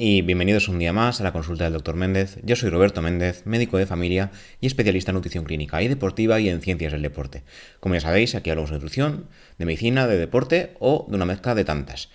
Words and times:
y 0.00 0.22
bienvenidos 0.22 0.68
un 0.68 0.78
día 0.78 0.92
más 0.92 1.20
a 1.20 1.24
la 1.24 1.32
consulta 1.32 1.64
del 1.64 1.72
Dr. 1.72 1.96
Méndez. 1.96 2.38
Yo 2.44 2.54
soy 2.54 2.70
Roberto 2.70 3.02
Méndez, 3.02 3.44
médico 3.46 3.78
de 3.78 3.86
familia 3.86 4.30
y 4.60 4.68
especialista 4.68 5.10
en 5.10 5.16
nutrición 5.16 5.44
clínica 5.44 5.82
y 5.82 5.88
deportiva 5.88 6.38
y 6.38 6.48
en 6.48 6.60
ciencias 6.60 6.92
del 6.92 7.02
deporte. 7.02 7.42
Como 7.80 7.96
ya 7.96 8.00
sabéis, 8.00 8.36
aquí 8.36 8.48
hablamos 8.48 8.70
de 8.70 8.76
nutrición, 8.76 9.26
de 9.58 9.66
medicina, 9.66 10.06
de 10.06 10.16
deporte 10.16 10.76
o 10.78 11.04
de 11.08 11.16
una 11.16 11.24
mezcla 11.24 11.56
de 11.56 11.64
tantas. 11.64 12.10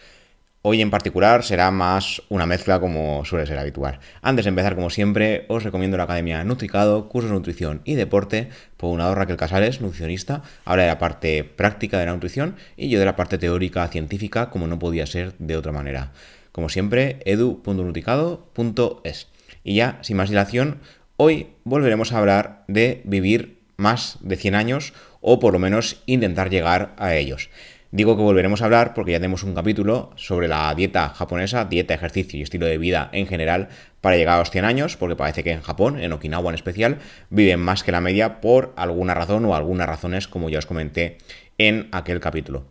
Hoy 0.61 0.81
en 0.81 0.91
particular 0.91 1.43
será 1.43 1.71
más 1.71 2.21
una 2.29 2.45
mezcla 2.45 2.79
como 2.79 3.25
suele 3.25 3.45
ser 3.45 3.59
habitual. 3.59 3.99
Antes 4.21 4.45
de 4.45 4.49
empezar, 4.49 4.75
como 4.75 4.89
siempre, 4.89 5.45
os 5.49 5.63
recomiendo 5.63 5.97
la 5.97 6.03
Academia 6.03 6.41
Nutricado, 6.45 7.09
cursos 7.09 7.31
de 7.31 7.35
nutrición 7.35 7.81
y 7.83 7.95
deporte, 7.95 8.47
por 8.77 8.91
un 8.91 8.99
lado 8.99 9.13
Raquel 9.13 9.35
Casales, 9.35 9.81
nutricionista, 9.81 10.41
habla 10.63 10.83
de 10.83 10.87
la 10.89 10.99
parte 10.99 11.43
práctica 11.43 11.99
de 11.99 12.05
la 12.05 12.13
nutrición 12.13 12.55
y 12.77 12.87
yo 12.87 12.99
de 12.99 13.05
la 13.05 13.17
parte 13.17 13.37
teórica 13.37 13.85
científica, 13.89 14.49
como 14.51 14.67
no 14.67 14.79
podía 14.79 15.05
ser 15.05 15.33
de 15.37 15.57
otra 15.57 15.73
manera. 15.73 16.13
Como 16.53 16.69
siempre, 16.69 17.19
edu.nutricado.es. 17.25 19.27
Y 19.63 19.75
ya, 19.75 19.97
sin 20.01 20.17
más 20.17 20.29
dilación, 20.29 20.79
hoy 21.17 21.47
volveremos 21.63 22.13
a 22.13 22.19
hablar 22.19 22.63
de 22.67 23.01
vivir 23.05 23.57
más 23.75 24.19
de 24.21 24.35
100 24.35 24.55
años 24.55 24.93
o 25.19 25.39
por 25.39 25.51
lo 25.51 25.59
menos 25.59 26.03
intentar 26.05 26.51
llegar 26.51 26.93
a 26.97 27.15
ellos. 27.15 27.49
Digo 27.89 28.15
que 28.15 28.21
volveremos 28.21 28.61
a 28.61 28.65
hablar 28.65 28.93
porque 28.93 29.13
ya 29.13 29.17
tenemos 29.17 29.41
un 29.41 29.55
capítulo 29.55 30.11
sobre 30.15 30.47
la 30.47 30.73
dieta 30.75 31.09
japonesa, 31.09 31.65
dieta, 31.65 31.95
ejercicio 31.95 32.39
y 32.39 32.43
estilo 32.43 32.67
de 32.67 32.77
vida 32.77 33.09
en 33.13 33.25
general 33.25 33.69
para 33.99 34.15
llegar 34.15 34.35
a 34.35 34.39
los 34.39 34.51
100 34.51 34.65
años, 34.65 34.95
porque 34.95 35.15
parece 35.15 35.43
que 35.43 35.51
en 35.51 35.61
Japón, 35.61 35.99
en 35.99 36.11
Okinawa 36.11 36.49
en 36.49 36.55
especial, 36.55 36.99
viven 37.31 37.59
más 37.59 37.83
que 37.83 37.91
la 37.91 38.01
media 38.01 38.41
por 38.41 38.73
alguna 38.77 39.15
razón 39.15 39.43
o 39.45 39.55
algunas 39.55 39.87
razones, 39.87 40.27
como 40.27 40.51
ya 40.51 40.59
os 40.59 40.67
comenté 40.67 41.17
en 41.57 41.87
aquel 41.91 42.19
capítulo. 42.19 42.65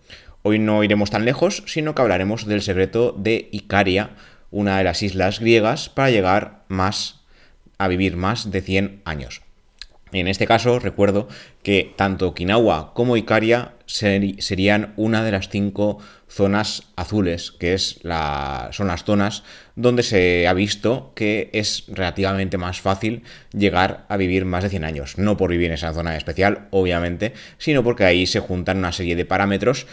Hoy 0.44 0.58
no 0.58 0.82
iremos 0.82 1.10
tan 1.10 1.24
lejos, 1.24 1.62
sino 1.66 1.94
que 1.94 2.02
hablaremos 2.02 2.46
del 2.46 2.62
secreto 2.62 3.14
de 3.16 3.48
Icaria, 3.52 4.10
una 4.50 4.76
de 4.78 4.84
las 4.84 5.02
islas 5.02 5.38
griegas, 5.38 5.88
para 5.88 6.10
llegar 6.10 6.64
más 6.66 7.20
a 7.78 7.86
vivir 7.86 8.16
más 8.16 8.50
de 8.50 8.60
100 8.60 9.02
años. 9.04 9.42
En 10.10 10.26
este 10.26 10.46
caso, 10.46 10.80
recuerdo 10.80 11.28
que 11.62 11.94
tanto 11.96 12.28
Okinawa 12.28 12.92
como 12.92 13.16
Icaria 13.16 13.72
serían 13.92 14.94
una 14.96 15.22
de 15.22 15.32
las 15.32 15.48
cinco 15.48 15.98
zonas 16.28 16.84
azules, 16.96 17.52
que 17.52 17.74
es 17.74 18.00
la, 18.02 18.70
son 18.72 18.86
las 18.88 19.04
zonas 19.04 19.44
donde 19.76 20.02
se 20.02 20.48
ha 20.48 20.54
visto 20.54 21.12
que 21.14 21.50
es 21.52 21.84
relativamente 21.88 22.56
más 22.56 22.80
fácil 22.80 23.22
llegar 23.52 24.06
a 24.08 24.16
vivir 24.16 24.44
más 24.44 24.62
de 24.62 24.70
100 24.70 24.84
años. 24.84 25.18
No 25.18 25.36
por 25.36 25.50
vivir 25.50 25.66
en 25.66 25.74
esa 25.74 25.92
zona 25.92 26.16
especial, 26.16 26.68
obviamente, 26.70 27.34
sino 27.58 27.84
porque 27.84 28.04
ahí 28.04 28.26
se 28.26 28.40
juntan 28.40 28.78
una 28.78 28.92
serie 28.92 29.14
de 29.14 29.26
parámetros 29.26 29.86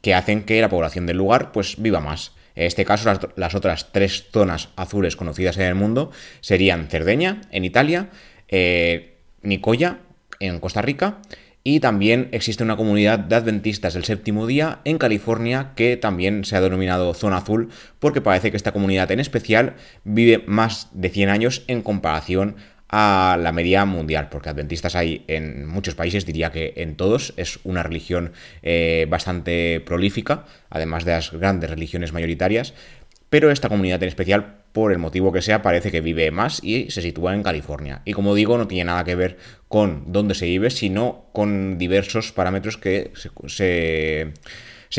que 0.00 0.14
hacen 0.14 0.44
que 0.44 0.60
la 0.60 0.70
población 0.70 1.06
del 1.06 1.18
lugar 1.18 1.52
pues 1.52 1.80
viva 1.80 2.00
más. 2.00 2.32
En 2.54 2.66
este 2.66 2.84
caso, 2.84 3.10
las, 3.36 3.54
otras 3.54 3.92
tres 3.92 4.26
zonas 4.30 4.68
azules 4.76 5.16
conocidas 5.16 5.56
en 5.56 5.64
el 5.64 5.74
mundo 5.74 6.10
serían 6.40 6.88
Cerdeña, 6.88 7.42
en 7.50 7.64
Italia, 7.64 8.10
eh, 8.48 9.14
Nicoya, 9.42 9.98
en 10.38 10.58
Costa 10.60 10.82
Rica, 10.82 11.18
y 11.64 11.80
también 11.80 12.28
existe 12.32 12.64
una 12.64 12.76
comunidad 12.76 13.18
de 13.18 13.36
adventistas 13.36 13.94
del 13.94 14.04
séptimo 14.04 14.46
día 14.46 14.80
en 14.84 14.98
California 14.98 15.72
que 15.76 15.96
también 15.96 16.44
se 16.44 16.56
ha 16.56 16.60
denominado 16.60 17.14
zona 17.14 17.38
azul 17.38 17.70
porque 17.98 18.20
parece 18.20 18.50
que 18.50 18.56
esta 18.56 18.72
comunidad 18.72 19.10
en 19.12 19.20
especial 19.20 19.74
vive 20.04 20.42
más 20.46 20.88
de 20.92 21.08
100 21.08 21.28
años 21.28 21.62
en 21.68 21.82
comparación 21.82 22.56
a 22.92 23.38
la 23.40 23.52
media 23.52 23.86
mundial, 23.86 24.28
porque 24.28 24.50
adventistas 24.50 24.94
hay 24.96 25.24
en 25.26 25.66
muchos 25.66 25.94
países, 25.94 26.26
diría 26.26 26.52
que 26.52 26.74
en 26.76 26.94
todos, 26.94 27.32
es 27.38 27.58
una 27.64 27.82
religión 27.82 28.32
eh, 28.62 29.06
bastante 29.08 29.80
prolífica, 29.80 30.44
además 30.68 31.06
de 31.06 31.12
las 31.12 31.32
grandes 31.32 31.70
religiones 31.70 32.12
mayoritarias, 32.12 32.74
pero 33.32 33.50
esta 33.50 33.70
comunidad 33.70 34.02
en 34.02 34.10
especial, 34.10 34.58
por 34.72 34.92
el 34.92 34.98
motivo 34.98 35.32
que 35.32 35.40
sea, 35.40 35.62
parece 35.62 35.90
que 35.90 36.02
vive 36.02 36.30
más 36.30 36.62
y 36.62 36.90
se 36.90 37.00
sitúa 37.00 37.32
en 37.32 37.42
California. 37.42 38.02
Y 38.04 38.12
como 38.12 38.34
digo, 38.34 38.58
no 38.58 38.68
tiene 38.68 38.84
nada 38.84 39.04
que 39.04 39.14
ver 39.14 39.38
con 39.68 40.12
dónde 40.12 40.34
se 40.34 40.44
vive, 40.44 40.68
sino 40.68 41.30
con 41.32 41.78
diversos 41.78 42.30
parámetros 42.32 42.76
que 42.76 43.10
se, 43.46 44.34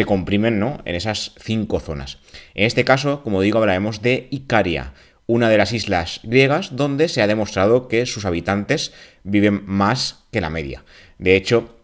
comprimen 0.08 0.60
¿no? 0.60 0.82
en 0.86 0.96
esas 0.96 1.36
cinco 1.38 1.80
zonas. 1.80 2.18
En 2.56 2.66
este 2.66 2.84
caso, 2.84 3.22
como 3.22 3.40
digo, 3.40 3.60
hablaremos 3.60 4.02
de 4.02 4.30
Icaria, 4.32 4.94
una 5.28 5.48
de 5.48 5.60
las 5.60 5.72
islas 5.72 6.20
griegas 6.24 6.76
donde 6.76 7.10
se 7.10 7.22
ha 7.22 7.28
demostrado 7.28 7.88
que 7.88 8.08
sus 8.08 8.26
habitantes 8.26 8.94
viven 9.24 9.62
más 9.68 10.26
que 10.32 10.42
la 10.42 10.50
media. 10.50 10.86
De 11.20 11.36
hecho, 11.36 11.83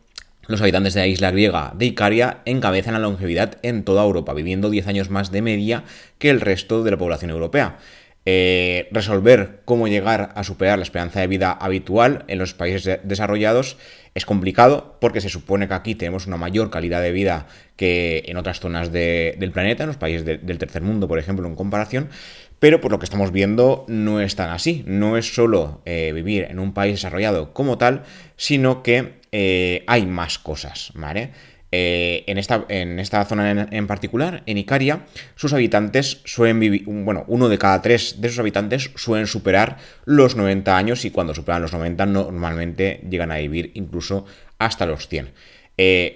los 0.50 0.62
habitantes 0.62 0.96
de 0.96 1.02
la 1.02 1.08
isla 1.08 1.30
griega 1.30 1.74
de 1.76 1.86
Icaria 1.86 2.40
encabezan 2.46 2.94
la 2.94 3.00
longevidad 3.00 3.60
en 3.62 3.84
toda 3.84 4.04
Europa, 4.04 4.34
viviendo 4.34 4.72
10 4.72 4.88
años 4.88 5.12
más 5.12 5.32
de 5.32 5.44
media 5.44 5.84
que 6.18 6.32
el 6.32 6.42
resto 6.42 6.84
de 6.84 6.90
la 6.90 6.98
población 6.98 7.30
europea. 7.30 7.78
Eh, 8.26 8.90
resolver 8.92 9.62
cómo 9.64 9.88
llegar 9.88 10.32
a 10.36 10.44
superar 10.44 10.80
la 10.80 10.84
esperanza 10.84 11.20
de 11.20 11.28
vida 11.28 11.52
habitual 11.52 12.26
en 12.28 12.40
los 12.40 12.56
países 12.56 13.00
desarrollados 13.04 13.78
es 14.16 14.26
complicado 14.26 14.98
porque 15.00 15.22
se 15.22 15.30
supone 15.30 15.68
que 15.68 15.76
aquí 15.76 15.94
tenemos 15.94 16.26
una 16.26 16.38
mayor 16.38 16.72
calidad 16.72 17.02
de 17.04 17.12
vida 17.12 17.46
que 17.76 18.24
en 18.26 18.38
otras 18.38 18.60
zonas 18.60 18.92
del 18.92 19.52
planeta, 19.52 19.84
en 19.84 19.88
los 19.88 19.98
países 19.98 20.26
del 20.26 20.58
tercer 20.58 20.82
mundo, 20.82 21.08
por 21.08 21.20
ejemplo, 21.20 21.48
en 21.48 21.56
comparación, 21.56 22.10
pero 22.58 22.82
por 22.82 22.92
lo 22.92 22.98
que 22.98 23.06
estamos 23.06 23.32
viendo 23.32 23.86
no 23.88 24.20
es 24.20 24.36
tan 24.36 24.50
así. 24.50 24.84
No 24.88 25.16
es 25.16 25.34
solo 25.34 25.82
eh, 25.86 26.12
vivir 26.14 26.48
en 26.50 26.58
un 26.58 26.74
país 26.74 26.96
desarrollado 26.96 27.54
como 27.54 27.78
tal, 27.78 28.04
sino 28.36 28.82
que 28.84 29.19
eh, 29.32 29.84
hay 29.88 30.06
más 30.06 30.40
cosas, 30.40 30.92
¿vale? 30.96 31.32
Eh, 31.72 32.24
en, 32.26 32.40
esta, 32.40 32.66
en, 32.68 33.00
esta, 33.00 33.24
zona 33.26 33.68
en, 33.70 33.88
particular, 33.88 34.42
en 34.48 34.58
Icaria, 34.58 35.06
sus 35.36 35.54
habitantes 35.54 36.22
suelen 36.26 36.60
vivir, 36.60 36.84
bueno, 36.86 37.26
uno 37.28 37.48
de 37.48 37.60
cada 37.60 37.82
tres 37.82 38.16
de 38.20 38.30
sus 38.30 38.40
habitantes 38.40 38.90
suelen 38.96 39.28
superar 39.28 39.78
los 40.06 40.36
90 40.36 40.76
años 40.76 41.06
y 41.06 41.12
cuando 41.12 41.36
superan 41.36 41.62
los 41.62 41.74
90 41.74 42.08
normalmente 42.08 43.02
llegan 43.08 43.32
a 43.32 43.38
vivir 43.38 43.72
incluso 43.76 44.26
hasta 44.58 44.88
los 44.88 45.08
100. 45.08 45.30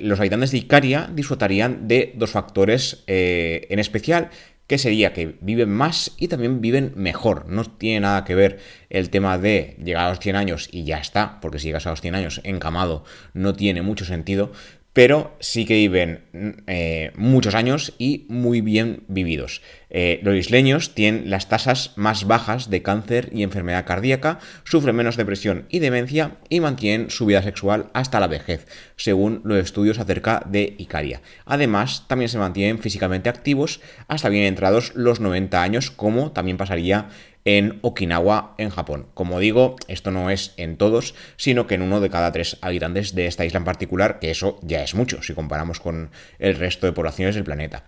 los 0.02 0.20
habitantes 0.20 0.50
de 0.50 0.58
Icaria 0.58 1.08
disfrutarían 1.14 1.88
de 1.88 2.14
dos 2.16 2.32
factores 2.32 3.04
en 3.06 3.78
especial 3.78 4.32
que 4.74 4.80
sería 4.80 5.14
que 5.14 5.38
viven 5.40 5.70
más 5.70 6.14
y 6.18 6.30
también 6.30 6.60
viven 6.60 6.94
mejor. 6.96 7.46
No 7.48 7.64
tiene 7.64 8.00
nada 8.00 8.26
que 8.26 8.34
ver 8.34 8.58
el 8.90 9.12
tema 9.12 9.38
de 9.38 9.78
llegar 9.84 10.08
a 10.08 10.10
los 10.10 10.20
100 10.20 10.36
años 10.36 10.68
y 10.72 10.84
ya 10.84 10.98
está, 10.98 11.40
porque 11.42 11.60
si 11.60 11.68
llegas 11.68 11.86
a 11.86 11.92
los 11.92 12.02
100 12.02 12.16
años 12.16 12.42
encamado 12.44 13.04
no 13.36 13.54
tiene 13.54 13.84
mucho 13.84 14.04
sentido, 14.04 14.52
pero 14.94 15.36
sí 15.40 15.66
que 15.66 15.74
viven 15.74 16.22
eh, 16.68 17.12
muchos 17.16 17.56
años 17.56 17.94
y 17.98 18.26
muy 18.30 18.62
bien 18.62 19.04
vividos. 19.08 19.62
Eh, 19.90 20.20
los 20.24 20.36
isleños 20.36 20.94
tienen 20.94 21.30
las 21.30 21.50
tasas 21.50 21.94
más 21.96 22.26
bajas 22.26 22.70
de 22.70 22.82
cáncer 22.84 23.30
y 23.32 23.44
enfermedad 23.44 23.86
cardíaca, 23.86 24.40
sufren 24.64 24.96
menos 24.96 25.18
depresión 25.18 25.66
y 25.70 25.80
demencia 25.80 26.38
y 26.50 26.60
mantienen 26.60 27.10
su 27.10 27.26
vida 27.26 27.42
sexual 27.42 27.90
hasta 27.94 28.20
la 28.20 28.28
vejez, 28.28 28.68
según 28.96 29.42
los 29.44 29.58
estudios 29.58 30.00
acerca 30.00 30.44
de 30.48 30.76
Icaria. 30.78 31.22
Además, 31.46 32.06
también 32.08 32.30
se 32.30 32.38
mantienen 32.38 32.80
físicamente 32.80 33.30
activos 33.30 33.82
hasta 34.08 34.30
bien 34.30 34.46
entrados 34.46 34.94
los 34.96 35.20
90 35.20 35.62
años, 35.62 35.92
como 35.92 36.32
también 36.32 36.58
pasaría 36.58 37.10
en 37.46 37.80
Okinawa, 37.82 38.56
en 38.58 38.70
Japón. 38.70 39.08
Como 39.14 39.40
digo, 39.40 39.76
esto 39.88 40.12
no 40.12 40.30
es 40.30 40.54
en 40.58 40.78
todos, 40.78 41.16
sino 41.38 41.68
que 41.68 41.76
en 41.76 41.82
uno 41.82 42.00
de 42.00 42.10
cada 42.10 42.32
tres 42.32 42.58
habitantes 42.62 43.16
de 43.16 43.28
esta 43.28 43.46
isla 43.46 43.60
en 43.60 43.66
particular, 43.66 44.20
que 44.20 44.32
eso 44.32 44.60
ya 44.62 44.84
es 44.84 44.96
mucho 44.96 45.22
si 45.24 45.34
comparamos 45.34 45.80
con 45.80 46.12
el 46.40 46.56
resto 46.56 46.86
de 46.86 46.94
poblaciones 46.94 47.36
del 47.36 47.44
planeta. 47.44 47.84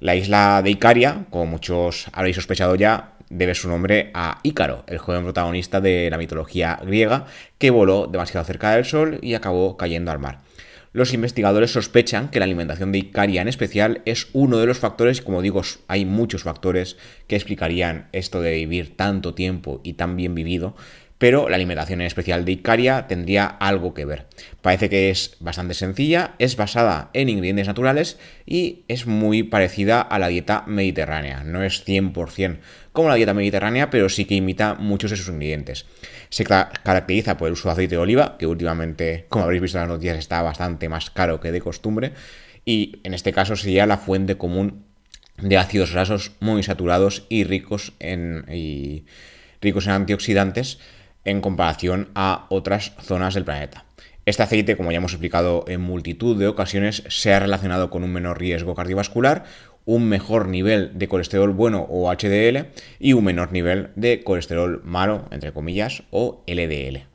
La 0.00 0.14
isla 0.14 0.62
de 0.62 0.70
Icaria, 0.70 1.26
como 1.30 1.46
muchos 1.46 2.06
habréis 2.12 2.36
sospechado 2.36 2.74
ya, 2.74 3.12
debe 3.28 3.54
su 3.54 3.68
nombre 3.68 4.10
a 4.14 4.40
Ícaro, 4.42 4.84
el 4.86 4.98
joven 4.98 5.22
protagonista 5.22 5.80
de 5.80 6.08
la 6.10 6.18
mitología 6.18 6.78
griega, 6.82 7.26
que 7.58 7.70
voló 7.70 8.06
demasiado 8.06 8.44
cerca 8.44 8.72
del 8.72 8.84
sol 8.84 9.18
y 9.22 9.34
acabó 9.34 9.76
cayendo 9.76 10.10
al 10.10 10.18
mar. 10.18 10.40
Los 10.92 11.14
investigadores 11.14 11.70
sospechan 11.70 12.30
que 12.30 12.40
la 12.40 12.46
alimentación 12.46 12.90
de 12.90 12.98
Icaria 12.98 13.42
en 13.42 13.46
especial 13.46 14.02
es 14.06 14.26
uno 14.32 14.58
de 14.58 14.66
los 14.66 14.78
factores, 14.78 15.22
como 15.22 15.40
digo, 15.40 15.62
hay 15.86 16.04
muchos 16.04 16.42
factores 16.42 16.96
que 17.28 17.36
explicarían 17.36 18.08
esto 18.10 18.40
de 18.40 18.54
vivir 18.54 18.96
tanto 18.96 19.32
tiempo 19.32 19.80
y 19.84 19.92
tan 19.92 20.16
bien 20.16 20.34
vivido, 20.34 20.74
pero 21.20 21.50
la 21.50 21.56
alimentación 21.56 22.00
en 22.00 22.06
especial 22.06 22.46
de 22.46 22.52
Icaria 22.52 23.06
tendría 23.06 23.44
algo 23.44 23.92
que 23.92 24.06
ver. 24.06 24.24
Parece 24.62 24.88
que 24.88 25.10
es 25.10 25.36
bastante 25.38 25.74
sencilla, 25.74 26.34
es 26.38 26.56
basada 26.56 27.10
en 27.12 27.28
ingredientes 27.28 27.66
naturales 27.66 28.18
y 28.46 28.84
es 28.88 29.06
muy 29.06 29.42
parecida 29.42 30.00
a 30.00 30.18
la 30.18 30.28
dieta 30.28 30.64
mediterránea. 30.66 31.44
No 31.44 31.62
es 31.62 31.86
100% 31.86 32.60
como 32.92 33.10
la 33.10 33.16
dieta 33.16 33.34
mediterránea, 33.34 33.90
pero 33.90 34.08
sí 34.08 34.24
que 34.24 34.34
imita 34.34 34.76
muchos 34.76 35.10
de 35.10 35.18
sus 35.18 35.28
ingredientes. 35.28 35.84
Se 36.30 36.44
caracteriza 36.44 37.36
por 37.36 37.48
el 37.48 37.52
uso 37.52 37.68
de 37.68 37.72
aceite 37.74 37.96
de 37.96 38.00
oliva, 38.00 38.38
que 38.38 38.46
últimamente, 38.46 39.26
como 39.28 39.44
habréis 39.44 39.60
visto 39.60 39.76
en 39.76 39.82
las 39.82 39.90
noticias, 39.90 40.16
está 40.16 40.40
bastante 40.40 40.88
más 40.88 41.10
caro 41.10 41.38
que 41.38 41.52
de 41.52 41.60
costumbre, 41.60 42.14
y 42.64 42.98
en 43.04 43.12
este 43.12 43.34
caso 43.34 43.56
sería 43.56 43.84
la 43.84 43.98
fuente 43.98 44.38
común 44.38 44.86
de 45.36 45.58
ácidos 45.58 45.92
grasos 45.92 46.32
muy 46.40 46.62
saturados 46.62 47.26
y 47.28 47.44
ricos 47.44 47.92
en, 47.98 48.46
y 48.50 49.04
ricos 49.60 49.84
en 49.84 49.92
antioxidantes 49.92 50.78
en 51.24 51.40
comparación 51.40 52.08
a 52.14 52.46
otras 52.48 52.92
zonas 53.00 53.34
del 53.34 53.44
planeta. 53.44 53.84
Este 54.26 54.42
aceite, 54.42 54.76
como 54.76 54.92
ya 54.92 54.98
hemos 54.98 55.12
explicado 55.12 55.64
en 55.66 55.80
multitud 55.80 56.38
de 56.38 56.46
ocasiones, 56.46 57.02
se 57.08 57.32
ha 57.32 57.40
relacionado 57.40 57.90
con 57.90 58.04
un 58.04 58.12
menor 58.12 58.38
riesgo 58.38 58.74
cardiovascular, 58.74 59.44
un 59.86 60.08
mejor 60.08 60.46
nivel 60.46 60.92
de 60.98 61.08
colesterol 61.08 61.50
bueno 61.50 61.86
o 61.88 62.12
HDL 62.12 62.66
y 62.98 63.14
un 63.14 63.24
menor 63.24 63.50
nivel 63.50 63.88
de 63.96 64.22
colesterol 64.22 64.82
malo, 64.84 65.26
entre 65.30 65.52
comillas, 65.52 66.02
o 66.10 66.42
LDL. 66.46 67.06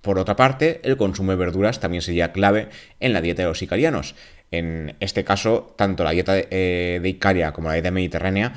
Por 0.00 0.18
otra 0.18 0.36
parte, 0.36 0.80
el 0.84 0.98
consumo 0.98 1.32
de 1.32 1.38
verduras 1.38 1.80
también 1.80 2.02
sería 2.02 2.30
clave 2.30 2.68
en 3.00 3.14
la 3.14 3.22
dieta 3.22 3.42
de 3.42 3.48
los 3.48 3.62
icarianos. 3.62 4.14
En 4.50 4.94
este 5.00 5.24
caso, 5.24 5.74
tanto 5.76 6.04
la 6.04 6.10
dieta 6.10 6.34
de, 6.34 6.46
eh, 6.50 7.00
Icaria 7.04 7.52
como 7.52 7.68
la 7.68 7.74
dieta 7.74 7.90
mediterránea 7.90 8.52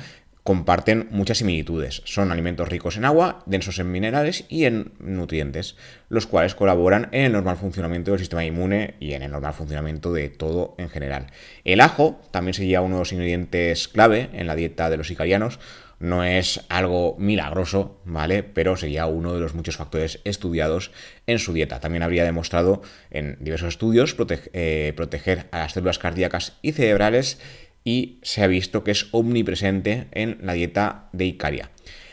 comparten 0.48 1.08
muchas 1.10 1.36
similitudes. 1.36 2.00
Son 2.06 2.32
alimentos 2.32 2.70
ricos 2.70 2.96
en 2.96 3.04
agua, 3.04 3.42
densos 3.44 3.78
en 3.80 3.92
minerales 3.92 4.46
y 4.48 4.64
en 4.64 4.92
nutrientes, 4.98 5.76
los 6.08 6.26
cuales 6.26 6.54
colaboran 6.54 7.10
en 7.12 7.26
el 7.26 7.32
normal 7.32 7.58
funcionamiento 7.58 8.12
del 8.12 8.20
sistema 8.20 8.46
inmune 8.46 8.94
y 8.98 9.12
en 9.12 9.20
el 9.20 9.30
normal 9.30 9.52
funcionamiento 9.52 10.10
de 10.10 10.30
todo 10.30 10.74
en 10.78 10.88
general. 10.88 11.26
El 11.64 11.82
ajo 11.82 12.22
también 12.30 12.54
sería 12.54 12.80
uno 12.80 12.94
de 12.94 13.00
los 13.00 13.12
ingredientes 13.12 13.88
clave 13.88 14.30
en 14.32 14.46
la 14.46 14.54
dieta 14.54 14.88
de 14.88 14.96
los 14.96 15.10
icarianos. 15.10 15.60
No 16.00 16.24
es 16.24 16.64
algo 16.70 17.16
milagroso, 17.18 18.00
¿vale? 18.06 18.42
Pero 18.42 18.76
sería 18.78 19.04
uno 19.04 19.34
de 19.34 19.40
los 19.40 19.54
muchos 19.54 19.76
factores 19.76 20.20
estudiados 20.24 20.92
en 21.26 21.40
su 21.40 21.52
dieta. 21.52 21.80
También 21.80 22.04
habría 22.04 22.24
demostrado 22.24 22.80
en 23.10 23.36
diversos 23.40 23.68
estudios 23.68 24.16
eh, 24.54 24.94
proteger 24.96 25.48
a 25.50 25.58
las 25.58 25.72
células 25.72 25.98
cardíacas 25.98 26.56
y 26.62 26.72
cerebrales 26.72 27.38
y 27.88 28.18
se 28.20 28.44
ha 28.44 28.46
visto 28.46 28.84
que 28.84 28.90
es 28.90 29.06
omnipresente 29.12 30.08
en 30.12 30.36
la 30.42 30.52
dieta 30.52 31.08
de 31.12 31.24
Icaria. 31.24 31.70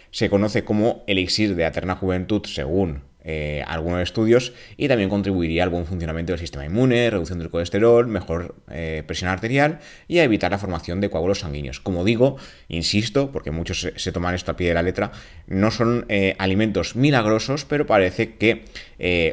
Se 0.10 0.30
conoce 0.30 0.64
como 0.64 1.04
elixir 1.06 1.54
de 1.54 1.66
eterna 1.66 1.98
juventud 1.98 2.44
según 2.46 3.02
eh, 3.26 3.62
algunos 3.68 4.02
estudios 4.02 4.54
y 4.78 4.88
también 4.88 5.10
contribuiría 5.10 5.64
al 5.64 5.70
buen 5.70 5.86
funcionamiento 5.86 6.32
del 6.32 6.40
sistema 6.40 6.66
inmune, 6.66 7.10
reducción 7.10 7.40
del 7.40 7.50
colesterol, 7.50 8.08
mejor 8.08 8.56
eh, 8.72 9.04
presión 9.06 9.30
arterial 9.30 9.80
y 10.08 10.20
a 10.20 10.24
evitar 10.24 10.50
la 10.50 10.60
formación 10.60 11.02
de 11.02 11.10
coágulos 11.10 11.40
sanguíneos. 11.40 11.82
Como 11.82 12.06
digo, 12.06 12.38
insisto, 12.70 13.34
porque 13.34 13.52
muchos 13.52 13.92
se, 13.98 14.12
toman 14.14 14.34
esto 14.34 14.52
a 14.52 14.56
pie 14.56 14.70
de 14.70 14.76
la 14.76 14.82
letra, 14.82 15.12
no 15.46 15.72
son 15.72 16.06
eh, 16.08 16.38
alimentos 16.40 16.96
milagrosos, 16.96 17.66
pero 17.66 17.86
parece 17.86 18.36
que 18.36 18.64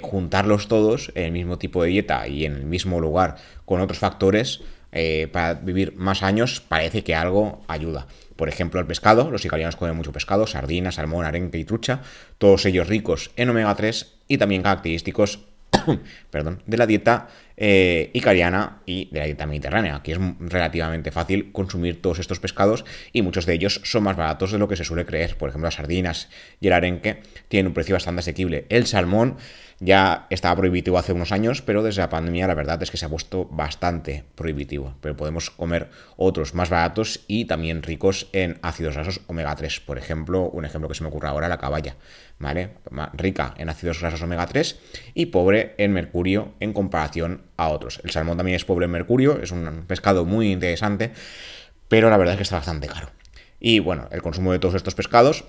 juntarlos 0.03 0.67
todos 0.67 1.13
en 1.15 1.23
el 1.23 1.33
mismo 1.33 1.57
tipo 1.57 1.85
de 1.85 1.91
dieta 1.91 2.27
y 2.27 2.47
en 2.47 2.55
el 2.55 2.65
mismo 2.65 3.01
lugar 3.01 3.37
con 3.65 3.81
otros 3.81 4.01
factores 4.01 4.63
eh, 4.93 5.29
para 5.33 5.55
vivir 5.55 5.97
más 5.97 6.23
años, 6.23 6.61
parece 6.61 7.03
que 7.03 7.15
algo 7.15 7.65
ayuda. 7.69 8.07
Por 8.37 8.49
ejemplo, 8.49 8.81
el 8.81 8.87
pescado, 8.87 9.31
los 9.31 9.43
sicarianos 9.43 9.77
comen 9.77 9.97
mucho 9.97 10.13
pescado, 10.13 10.47
sardina, 10.47 10.93
salmón, 10.93 11.25
arenque 11.25 11.59
y 11.59 11.65
trucha, 11.65 12.03
todos 12.39 12.65
ellos 12.67 12.89
ricos 12.89 13.31
en 13.37 13.51
omega 13.51 13.75
3 13.75 14.15
y 14.29 14.39
también 14.39 14.63
característicos 14.63 15.41
perdón, 16.31 16.63
de 16.67 16.77
la 16.77 16.87
dieta 16.87 17.29
eh, 17.57 18.11
icariana 18.13 18.83
y 18.87 19.09
de 19.11 19.21
la 19.21 19.27
dieta 19.27 19.47
mediterránea. 19.47 19.97
Aquí 19.97 20.13
es 20.13 20.19
relativamente 20.41 21.11
fácil 21.11 21.53
consumir 21.53 22.01
todos 22.01 22.19
estos 22.19 22.41
pescados 22.41 22.85
y 23.13 23.23
muchos 23.23 23.47
de 23.47 23.55
ellos 23.55 23.81
son 23.85 24.05
más 24.05 24.17
baratos 24.17 24.53
de 24.53 24.59
lo 24.59 24.69
que 24.69 24.77
se 24.77 24.85
suele 24.85 25.07
creer. 25.07 25.37
Por 25.37 25.49
ejemplo, 25.49 25.67
las 25.67 25.75
sardinas 25.75 26.29
y 26.61 26.69
el 26.69 26.73
arenque 26.73 27.23
tienen 27.49 27.69
un 27.69 27.75
precio 27.75 27.95
bastante 27.95 28.21
asequible. 28.21 28.67
El 28.69 28.87
salmón 28.87 29.37
ya 29.85 30.29
estaba 30.31 30.55
prohibitivo 30.55 30.97
hace 30.97 31.13
unos 31.13 31.33
años, 31.33 31.61
pero 31.61 31.83
desde 31.83 32.03
la 32.03 32.09
pandemia 32.09 32.47
la 32.47 32.55
verdad 32.55 32.81
es 32.85 32.91
que 32.93 32.97
se 32.97 33.05
ha 33.05 33.09
puesto 33.09 33.47
bastante 33.47 34.25
prohibitivo. 34.37 34.95
Pero 35.01 35.17
podemos 35.17 35.51
comer 35.51 35.91
otros 36.17 36.55
más 36.55 36.71
baratos 36.71 37.25
y 37.27 37.47
también 37.47 37.83
ricos 37.83 38.29
en 38.33 38.61
ácidos 38.63 38.95
grasos 38.95 39.23
omega 39.27 39.57
3. 39.57 39.81
Por 39.81 39.99
ejemplo, 39.99 40.49
un 40.51 40.65
ejemplo 40.65 40.89
que 40.89 40.95
se 40.95 41.03
me 41.03 41.09
ocurre 41.09 41.27
ahora, 41.27 41.49
la 41.49 41.59
caballa, 41.59 41.97
¿vale? 42.39 42.75
Rica 43.15 43.55
en 43.59 43.71
ácidos 43.71 44.01
grasos 44.01 44.23
omega 44.23 44.47
3 44.47 44.79
y 45.15 45.27
pobre 45.27 45.75
en 45.79 45.93
mercurio 45.93 46.55
en 46.61 46.73
comparación 46.73 47.43
a 47.65 47.69
otros. 47.69 48.01
El 48.05 48.11
salmón 48.11 48.37
también 48.37 48.57
es 48.57 48.65
pobre 48.65 48.87
en 48.87 48.91
mercurio, 48.91 49.41
es 49.43 49.51
un 49.51 49.85
pescado 49.87 50.25
muy 50.25 50.53
interesante, 50.53 51.13
pero 51.89 52.11
la 52.11 52.17
verdad 52.17 52.35
es 52.35 52.39
que 52.39 52.45
está 52.45 52.57
bastante 52.57 52.89
caro. 52.89 53.11
Y 53.61 53.79
bueno, 53.79 54.09
el 54.11 54.23
consumo 54.23 54.53
de 54.53 54.59
todos 54.59 54.75
estos 54.75 54.95
pescados 54.95 55.45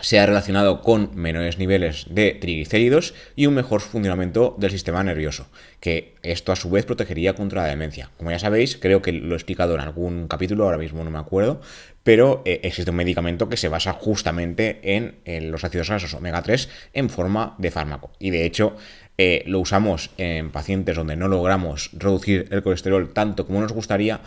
se 0.00 0.18
ha 0.18 0.26
relacionado 0.26 0.82
con 0.82 1.10
menores 1.14 1.58
niveles 1.58 2.06
de 2.10 2.32
triglicéridos 2.32 3.14
y 3.36 3.46
un 3.46 3.54
mejor 3.54 3.80
funcionamiento 3.80 4.56
del 4.58 4.70
sistema 4.70 5.02
nervioso, 5.02 5.46
que 5.80 6.14
esto 6.22 6.52
a 6.52 6.56
su 6.56 6.70
vez 6.70 6.84
protegería 6.84 7.34
contra 7.34 7.62
la 7.62 7.68
demencia. 7.68 8.10
Como 8.16 8.30
ya 8.30 8.38
sabéis, 8.38 8.76
creo 8.76 9.02
que 9.02 9.12
lo 9.12 9.34
he 9.34 9.36
explicado 9.36 9.74
en 9.74 9.80
algún 9.80 10.28
capítulo, 10.28 10.64
ahora 10.64 10.78
mismo 10.78 11.04
no 11.04 11.10
me 11.10 11.18
acuerdo, 11.18 11.60
pero 12.02 12.42
eh, 12.44 12.60
existe 12.62 12.90
un 12.90 12.96
medicamento 12.96 13.48
que 13.48 13.56
se 13.56 13.68
basa 13.68 13.92
justamente 13.92 14.80
en, 14.82 15.50
los 15.50 15.64
ácidos 15.64 15.88
grasos 15.88 16.14
omega 16.14 16.42
3 16.42 16.68
en 16.92 17.10
forma 17.10 17.54
de 17.58 17.70
fármaco. 17.70 18.12
Y 18.18 18.30
de 18.30 18.46
hecho, 18.46 18.76
eh, 19.18 19.42
lo 19.46 19.60
usamos 19.60 20.10
en 20.16 20.50
pacientes 20.50 20.96
donde 20.96 21.16
no 21.16 21.28
logramos 21.28 21.90
reducir 21.92 22.48
el 22.50 22.62
colesterol 22.62 23.12
tanto 23.12 23.46
como 23.46 23.60
nos 23.60 23.72
gustaría 23.72 24.20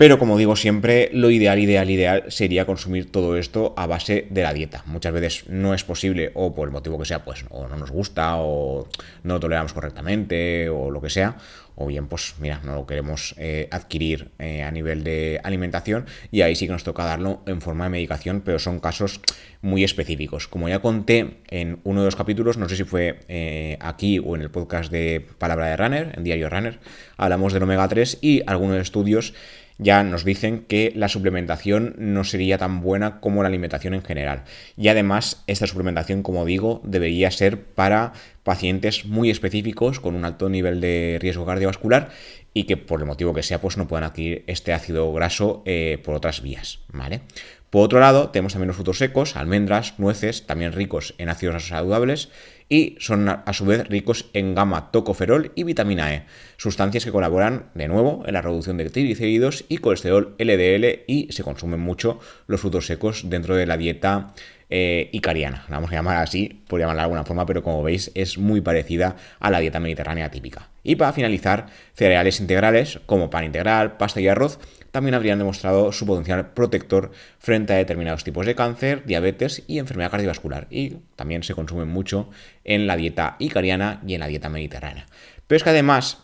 pero 0.00 0.18
como 0.18 0.38
digo 0.38 0.56
siempre, 0.56 1.10
lo 1.12 1.30
ideal, 1.30 1.58
ideal, 1.58 1.90
ideal 1.90 2.24
sería 2.28 2.64
consumir 2.64 3.12
todo 3.12 3.36
esto 3.36 3.74
a 3.76 3.86
base 3.86 4.26
de 4.30 4.42
la 4.42 4.54
dieta. 4.54 4.82
Muchas 4.86 5.12
veces 5.12 5.44
no 5.50 5.74
es 5.74 5.84
posible, 5.84 6.30
o 6.32 6.54
por 6.54 6.68
el 6.68 6.72
motivo 6.72 6.98
que 6.98 7.04
sea, 7.04 7.22
pues 7.22 7.44
o 7.50 7.68
no 7.68 7.76
nos 7.76 7.90
gusta, 7.90 8.36
o 8.38 8.88
no 9.24 9.34
lo 9.34 9.40
toleramos 9.40 9.74
correctamente, 9.74 10.70
o 10.70 10.90
lo 10.90 11.02
que 11.02 11.10
sea, 11.10 11.36
o 11.74 11.86
bien, 11.86 12.06
pues 12.06 12.36
mira, 12.38 12.62
no 12.64 12.76
lo 12.76 12.86
queremos 12.86 13.34
eh, 13.36 13.68
adquirir 13.70 14.30
eh, 14.38 14.62
a 14.62 14.70
nivel 14.70 15.04
de 15.04 15.38
alimentación, 15.44 16.06
y 16.30 16.40
ahí 16.40 16.56
sí 16.56 16.64
que 16.64 16.72
nos 16.72 16.82
toca 16.82 17.04
darlo 17.04 17.42
en 17.44 17.60
forma 17.60 17.84
de 17.84 17.90
medicación, 17.90 18.40
pero 18.40 18.58
son 18.58 18.80
casos 18.80 19.20
muy 19.60 19.84
específicos. 19.84 20.48
Como 20.48 20.70
ya 20.70 20.78
conté 20.78 21.42
en 21.48 21.78
uno 21.84 22.00
de 22.00 22.06
los 22.06 22.16
capítulos, 22.16 22.56
no 22.56 22.70
sé 22.70 22.76
si 22.76 22.84
fue 22.84 23.20
eh, 23.28 23.76
aquí 23.80 24.18
o 24.18 24.34
en 24.34 24.40
el 24.40 24.50
podcast 24.50 24.90
de 24.90 25.26
Palabra 25.36 25.66
de 25.66 25.76
Runner, 25.76 26.14
en 26.16 26.24
Diario 26.24 26.48
Runner, 26.48 26.78
hablamos 27.18 27.52
del 27.52 27.64
omega 27.64 27.86
3 27.86 28.16
y 28.22 28.42
algunos 28.46 28.78
estudios 28.78 29.34
ya 29.80 30.04
nos 30.04 30.24
dicen 30.24 30.64
que 30.68 30.92
la 30.94 31.08
suplementación 31.08 31.94
no 31.98 32.24
sería 32.24 32.58
tan 32.58 32.82
buena 32.82 33.20
como 33.20 33.42
la 33.42 33.48
alimentación 33.48 33.94
en 33.94 34.02
general. 34.02 34.44
Y 34.76 34.88
además, 34.88 35.42
esta 35.46 35.66
suplementación, 35.66 36.22
como 36.22 36.44
digo, 36.44 36.82
debería 36.84 37.30
ser 37.30 37.62
para 37.62 38.12
pacientes 38.42 39.06
muy 39.06 39.30
específicos 39.30 39.98
con 39.98 40.14
un 40.14 40.24
alto 40.24 40.48
nivel 40.48 40.80
de 40.80 41.18
riesgo 41.20 41.46
cardiovascular 41.46 42.10
y 42.52 42.64
que 42.64 42.76
por 42.76 43.00
el 43.00 43.06
motivo 43.06 43.32
que 43.32 43.42
sea, 43.42 43.60
pues 43.60 43.76
no 43.76 43.88
puedan 43.88 44.04
adquirir 44.04 44.44
este 44.46 44.72
ácido 44.72 45.12
graso 45.12 45.62
eh, 45.64 45.98
por 46.04 46.14
otras 46.14 46.42
vías, 46.42 46.80
¿vale? 46.92 47.22
Por 47.70 47.84
otro 47.84 48.00
lado, 48.00 48.30
tenemos 48.30 48.52
también 48.52 48.66
los 48.66 48.76
frutos 48.76 48.98
secos, 48.98 49.36
almendras, 49.36 49.94
nueces, 49.98 50.44
también 50.44 50.72
ricos 50.72 51.14
en 51.18 51.28
ácidos 51.28 51.68
saludables 51.68 52.28
y 52.68 52.96
son 52.98 53.28
a 53.28 53.52
su 53.52 53.64
vez 53.64 53.86
ricos 53.86 54.26
en 54.32 54.56
gamma 54.56 54.90
tocoferol 54.90 55.52
y 55.54 55.62
vitamina 55.62 56.12
E, 56.14 56.24
sustancias 56.56 57.04
que 57.04 57.12
colaboran 57.12 57.66
de 57.74 57.86
nuevo 57.86 58.24
en 58.26 58.34
la 58.34 58.42
reducción 58.42 58.76
de 58.76 58.90
triglicéridos 58.90 59.64
y 59.68 59.78
colesterol 59.78 60.34
LDL 60.38 61.04
y 61.06 61.28
se 61.30 61.44
consumen 61.44 61.78
mucho 61.80 62.18
los 62.48 62.60
frutos 62.60 62.86
secos 62.86 63.30
dentro 63.30 63.54
de 63.54 63.66
la 63.66 63.76
dieta 63.76 64.34
eh, 64.68 65.08
icariana, 65.12 65.64
la 65.68 65.76
vamos 65.76 65.90
a 65.90 65.94
llamar 65.94 66.18
así, 66.18 66.62
por 66.68 66.78
llamarla 66.78 67.02
de 67.02 67.04
alguna 67.04 67.24
forma, 67.24 67.44
pero 67.44 67.62
como 67.62 67.82
veis 67.82 68.12
es 68.14 68.38
muy 68.38 68.60
parecida 68.60 69.16
a 69.40 69.50
la 69.50 69.58
dieta 69.58 69.80
mediterránea 69.80 70.30
típica. 70.30 70.68
Y 70.84 70.94
para 70.94 71.12
finalizar, 71.12 71.66
cereales 71.94 72.40
integrales 72.40 73.00
como 73.06 73.30
pan 73.30 73.44
integral, 73.44 73.96
pasta 73.96 74.20
y 74.20 74.28
arroz 74.28 74.60
también 74.90 75.14
habrían 75.14 75.38
demostrado 75.38 75.92
su 75.92 76.06
potencial 76.06 76.52
protector 76.52 77.12
frente 77.38 77.72
a 77.72 77.76
determinados 77.76 78.24
tipos 78.24 78.46
de 78.46 78.54
cáncer, 78.54 79.04
diabetes 79.04 79.62
y 79.66 79.78
enfermedad 79.78 80.10
cardiovascular. 80.10 80.66
Y 80.70 80.96
también 81.16 81.42
se 81.42 81.54
consumen 81.54 81.88
mucho 81.88 82.30
en 82.64 82.86
la 82.86 82.96
dieta 82.96 83.36
icariana 83.38 84.00
y 84.06 84.14
en 84.14 84.20
la 84.20 84.26
dieta 84.26 84.48
mediterránea. 84.48 85.06
Pero 85.46 85.56
es 85.56 85.62
que 85.62 85.70
además 85.70 86.18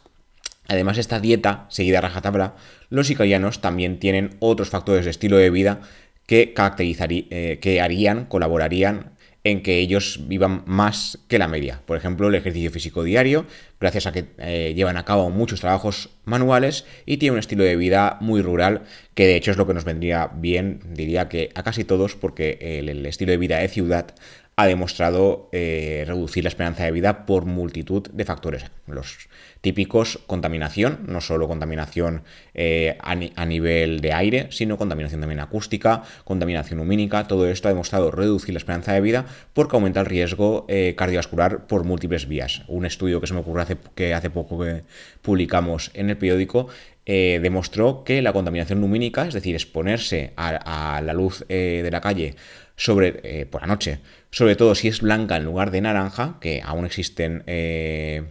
Además, 0.68 0.98
esta 0.98 1.20
dieta, 1.20 1.66
seguida 1.68 1.98
a 1.98 2.00
rajatabla, 2.00 2.56
los 2.90 3.08
icarianos 3.10 3.60
también 3.60 3.98
tienen 3.98 4.36
otros 4.40 4.68
factores 4.68 5.04
de 5.04 5.10
estilo 5.12 5.36
de 5.36 5.50
vida 5.50 5.80
que, 6.26 6.54
eh, 6.58 7.58
que 7.60 7.80
harían, 7.80 8.24
colaborarían 8.24 9.12
en 9.50 9.62
que 9.62 9.78
ellos 9.78 10.20
vivan 10.26 10.62
más 10.66 11.18
que 11.28 11.38
la 11.38 11.46
media. 11.46 11.80
Por 11.86 11.96
ejemplo, 11.96 12.26
el 12.26 12.34
ejercicio 12.34 12.70
físico 12.72 13.04
diario, 13.04 13.46
gracias 13.78 14.06
a 14.06 14.12
que 14.12 14.26
eh, 14.38 14.72
llevan 14.74 14.96
a 14.96 15.04
cabo 15.04 15.30
muchos 15.30 15.60
trabajos 15.60 16.10
manuales 16.24 16.84
y 17.06 17.18
tienen 17.18 17.34
un 17.34 17.38
estilo 17.38 17.62
de 17.62 17.76
vida 17.76 18.18
muy 18.20 18.42
rural, 18.42 18.82
que 19.14 19.26
de 19.26 19.36
hecho 19.36 19.52
es 19.52 19.56
lo 19.56 19.66
que 19.66 19.74
nos 19.74 19.84
vendría 19.84 20.32
bien, 20.34 20.80
diría 20.94 21.28
que 21.28 21.50
a 21.54 21.62
casi 21.62 21.84
todos, 21.84 22.16
porque 22.16 22.58
el 22.60 23.06
estilo 23.06 23.30
de 23.30 23.38
vida 23.38 23.58
de 23.58 23.68
ciudad 23.68 24.14
ha 24.58 24.66
demostrado 24.66 25.50
eh, 25.52 26.04
reducir 26.06 26.42
la 26.42 26.48
esperanza 26.48 26.82
de 26.82 26.90
vida 26.90 27.26
por 27.26 27.44
multitud 27.44 28.08
de 28.10 28.24
factores. 28.24 28.64
Los 28.86 29.28
típicos 29.60 30.18
contaminación, 30.26 31.00
no 31.06 31.20
solo 31.20 31.46
contaminación 31.46 32.22
eh, 32.54 32.96
a, 33.00 33.44
nivel 33.44 34.00
de 34.00 34.14
aire, 34.14 34.46
sino 34.48 34.78
contaminación 34.78 35.20
también 35.20 35.40
acústica, 35.40 36.04
contaminación 36.24 36.78
lumínica, 36.78 37.26
todo 37.26 37.46
esto 37.46 37.68
ha 37.68 37.72
demostrado 37.72 38.10
reducir 38.10 38.54
la 38.54 38.58
esperanza 38.58 38.94
de 38.94 39.02
vida 39.02 39.26
porque 39.52 39.76
aumenta 39.76 40.00
el 40.00 40.06
riesgo 40.06 40.64
eh, 40.68 40.94
cardiovascular 40.96 41.66
por 41.66 41.84
múltiples 41.84 42.26
vías. 42.26 42.62
Un 42.66 42.86
estudio 42.86 43.20
que 43.20 43.26
se 43.26 43.34
me 43.34 43.40
ocurre 43.40 43.60
hace, 43.60 43.76
que 43.94 44.14
hace 44.14 44.30
poco 44.30 44.58
que 44.58 44.84
publicamos 45.20 45.90
en 45.92 46.08
el 46.08 46.16
periódico 46.16 46.68
demostró 47.08 48.02
que 48.02 48.20
la 48.20 48.32
contaminación 48.32 48.80
lumínica, 48.80 49.28
es 49.28 49.34
decir, 49.34 49.54
exponerse 49.54 50.32
a, 50.34 51.00
la 51.04 51.12
luz 51.12 51.44
de 51.46 51.88
la 51.88 52.00
calle 52.00 52.34
sobre, 52.76 53.46
por 53.46 53.62
la 53.62 53.66
noche, 53.66 54.00
sobre 54.30 54.56
todo 54.56 54.74
si 54.74 54.88
es 54.88 55.00
blanca 55.00 55.36
en 55.36 55.44
lugar 55.44 55.70
de 55.70 55.80
naranja, 55.80 56.36
que 56.40 56.62
aún 56.64 56.84
existen 56.84 57.42
eh, 57.46 58.24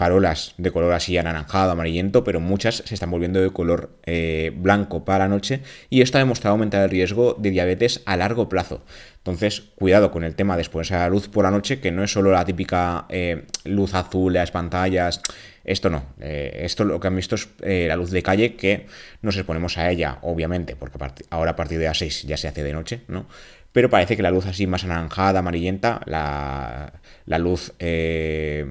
farolas 0.00 0.54
de 0.56 0.70
color 0.70 0.92
así 0.94 1.18
anaranjado, 1.18 1.72
amarillento, 1.72 2.24
pero 2.24 2.40
muchas 2.40 2.76
se 2.86 2.94
están 2.94 3.10
volviendo 3.10 3.38
de 3.38 3.50
color 3.50 3.98
eh, 4.06 4.50
blanco 4.54 5.04
para 5.04 5.24
la 5.24 5.28
noche 5.28 5.60
y 5.90 6.00
esto 6.00 6.16
ha 6.16 6.20
demostrado 6.20 6.52
aumentar 6.52 6.82
el 6.84 6.88
riesgo 6.88 7.34
de 7.38 7.50
diabetes 7.50 8.00
a 8.06 8.16
largo 8.16 8.48
plazo. 8.48 8.82
Entonces, 9.18 9.60
cuidado 9.74 10.10
con 10.10 10.24
el 10.24 10.34
tema 10.34 10.56
de 10.56 10.62
exponerse 10.62 10.94
a 10.94 11.00
la 11.00 11.10
luz 11.10 11.28
por 11.28 11.44
la 11.44 11.50
noche, 11.50 11.80
que 11.80 11.90
no 11.90 12.02
es 12.02 12.10
solo 12.10 12.30
la 12.32 12.46
típica 12.46 13.04
eh, 13.10 13.44
luz 13.64 13.92
azul, 13.92 14.32
las 14.32 14.50
pantallas. 14.50 15.20
Esto 15.64 15.90
no. 15.90 16.06
Eh, 16.18 16.60
esto 16.62 16.84
lo 16.84 16.98
que 16.98 17.08
han 17.08 17.16
visto 17.16 17.34
es 17.34 17.48
la 17.60 17.96
luz 17.96 18.10
de 18.10 18.22
calle 18.22 18.56
que 18.56 18.86
nos 19.20 19.36
exponemos 19.36 19.76
a 19.76 19.90
ella, 19.90 20.18
obviamente, 20.22 20.76
porque 20.76 20.96
ahora 21.28 21.50
a 21.50 21.56
partir 21.56 21.78
de 21.78 21.84
las 21.84 21.98
6 21.98 22.22
ya 22.22 22.38
se 22.38 22.48
hace 22.48 22.62
de 22.62 22.72
noche, 22.72 23.02
¿no? 23.08 23.26
Pero 23.72 23.90
parece 23.90 24.16
que 24.16 24.22
la 24.22 24.30
luz 24.30 24.46
así 24.46 24.66
más 24.66 24.84
anaranjada, 24.84 25.40
amarillenta, 25.40 26.00
la, 26.06 26.92
la 27.26 27.38
luz 27.38 27.72
eh, 27.78 28.66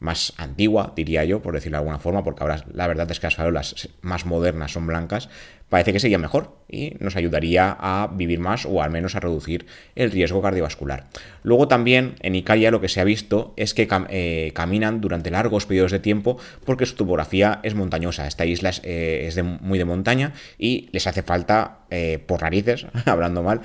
más 0.00 0.32
antigua, 0.38 0.92
diría 0.96 1.24
yo, 1.24 1.40
por 1.42 1.54
decirlo 1.54 1.76
de 1.76 1.80
alguna 1.80 1.98
forma, 1.98 2.24
porque 2.24 2.42
ahora 2.42 2.64
la 2.72 2.86
verdad 2.86 3.10
es 3.10 3.20
que 3.20 3.26
las 3.26 3.36
farolas 3.36 3.88
más 4.00 4.24
modernas 4.24 4.72
son 4.72 4.86
blancas, 4.86 5.28
parece 5.68 5.92
que 5.92 6.00
sería 6.00 6.18
mejor 6.18 6.56
y 6.68 6.96
nos 6.98 7.16
ayudaría 7.16 7.76
a 7.78 8.08
vivir 8.12 8.40
más 8.40 8.66
o 8.66 8.82
al 8.82 8.90
menos 8.90 9.14
a 9.14 9.20
reducir 9.20 9.66
el 9.94 10.10
riesgo 10.10 10.42
cardiovascular. 10.42 11.06
Luego 11.42 11.68
también 11.68 12.14
en 12.20 12.34
Icaria 12.34 12.70
lo 12.70 12.80
que 12.80 12.88
se 12.88 13.00
ha 13.00 13.04
visto 13.04 13.52
es 13.56 13.74
que 13.74 13.86
eh, 14.08 14.52
caminan 14.54 15.00
durante 15.00 15.30
largos 15.30 15.66
periodos 15.66 15.92
de 15.92 16.00
tiempo 16.00 16.38
porque 16.64 16.86
su 16.86 16.96
topografía 16.96 17.60
es 17.62 17.74
montañosa. 17.74 18.26
Esta 18.26 18.46
isla 18.46 18.70
es, 18.70 18.80
eh, 18.82 19.42
muy 19.42 19.78
de 19.78 19.84
montaña 19.84 20.32
y 20.58 20.88
les 20.92 21.06
hace 21.06 21.22
falta, 21.22 21.78
por 22.26 22.42
narices, 22.42 22.86
hablando 23.04 23.42
mal, 23.42 23.60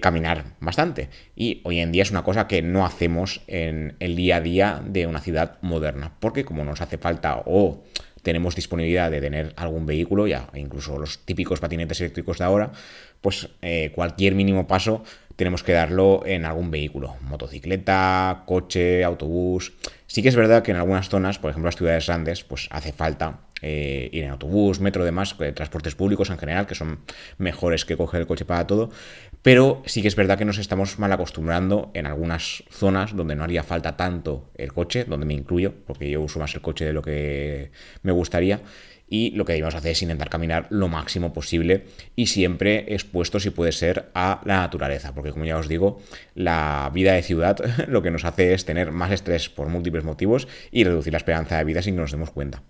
caminar 0.00 0.44
bastante. 0.60 1.08
Y 1.34 1.60
hoy 1.64 1.80
en 1.80 1.92
día 1.92 2.02
es 2.02 2.10
una 2.10 2.24
cosa 2.24 2.46
que 2.46 2.62
no 2.62 2.84
hacemos 2.84 3.40
en 3.46 3.96
el 4.00 4.14
día 4.14 4.36
a 4.36 4.40
día 4.40 4.82
de 4.84 5.06
una 5.06 5.20
ciudad 5.20 5.58
moderna 5.62 6.12
porque 6.20 6.44
como 6.44 6.64
nos 6.64 6.80
hace 6.80 6.98
falta 6.98 7.42
o 7.46 7.82
tenemos 8.26 8.56
disponibilidad 8.56 9.08
de 9.08 9.20
tener 9.20 9.52
algún 9.56 9.86
vehículo, 9.86 10.26
ya 10.26 10.48
incluso 10.54 10.98
los 10.98 11.24
típicos 11.24 11.60
patinetes 11.60 12.00
eléctricos 12.00 12.38
de 12.38 12.44
ahora, 12.44 12.72
pues 13.20 13.48
eh, 13.62 13.92
cualquier 13.94 14.34
mínimo 14.34 14.66
paso 14.66 15.04
tenemos 15.36 15.62
que 15.62 15.72
darlo 15.72 16.22
en 16.26 16.44
algún 16.44 16.72
vehículo, 16.72 17.14
motocicleta, 17.20 18.42
coche, 18.46 19.04
autobús. 19.04 19.74
Sí 20.08 20.22
que 20.22 20.28
es 20.28 20.34
verdad 20.34 20.64
que 20.64 20.72
en 20.72 20.78
algunas 20.78 21.08
zonas, 21.08 21.38
por 21.38 21.50
ejemplo 21.50 21.68
las 21.68 21.76
ciudades 21.76 22.06
grandes, 22.06 22.42
pues 22.42 22.66
hace 22.72 22.92
falta 22.92 23.45
eh, 23.62 24.10
ir 24.12 24.24
en 24.24 24.30
autobús, 24.30 24.80
metro, 24.80 25.04
demás, 25.04 25.34
eh, 25.40 25.52
transportes 25.52 25.94
públicos 25.94 26.30
en 26.30 26.38
general, 26.38 26.66
que 26.66 26.74
son 26.74 27.00
mejores 27.38 27.84
que 27.84 27.96
coger 27.96 28.20
el 28.20 28.26
coche 28.26 28.44
para 28.44 28.66
todo, 28.66 28.90
pero 29.42 29.82
sí 29.86 30.02
que 30.02 30.08
es 30.08 30.16
verdad 30.16 30.36
que 30.36 30.44
nos 30.44 30.58
estamos 30.58 30.98
mal 30.98 31.12
acostumbrando 31.12 31.90
en 31.94 32.06
algunas 32.06 32.64
zonas 32.70 33.16
donde 33.16 33.34
no 33.34 33.44
haría 33.44 33.62
falta 33.62 33.96
tanto 33.96 34.50
el 34.56 34.72
coche, 34.72 35.04
donde 35.04 35.24
me 35.24 35.34
incluyo, 35.34 35.72
porque 35.86 36.10
yo 36.10 36.20
uso 36.20 36.38
más 36.38 36.54
el 36.54 36.60
coche 36.60 36.84
de 36.84 36.92
lo 36.92 37.02
que 37.02 37.70
me 38.02 38.12
gustaría. 38.12 38.60
Y 39.08 39.30
lo 39.30 39.44
que 39.44 39.52
debemos 39.52 39.76
hacer 39.76 39.92
es 39.92 40.02
intentar 40.02 40.28
caminar 40.28 40.66
lo 40.70 40.88
máximo 40.88 41.32
posible 41.32 41.86
y 42.16 42.26
siempre 42.26 42.92
expuesto, 42.92 43.38
si 43.38 43.50
puede 43.50 43.70
ser, 43.70 44.10
a 44.14 44.40
la 44.44 44.56
naturaleza. 44.56 45.14
Porque, 45.14 45.30
como 45.30 45.44
ya 45.44 45.58
os 45.58 45.68
digo, 45.68 46.02
la 46.34 46.90
vida 46.92 47.12
de 47.12 47.22
ciudad 47.22 47.56
lo 47.88 48.02
que 48.02 48.10
nos 48.10 48.24
hace 48.24 48.52
es 48.52 48.64
tener 48.64 48.90
más 48.90 49.12
estrés 49.12 49.48
por 49.48 49.68
múltiples 49.68 50.02
motivos 50.02 50.48
y 50.72 50.82
reducir 50.82 51.12
la 51.12 51.18
esperanza 51.18 51.56
de 51.56 51.64
vida 51.64 51.82
sin 51.82 51.94
que 51.94 52.00
nos 52.00 52.10
demos 52.10 52.30
cuenta. 52.30 52.62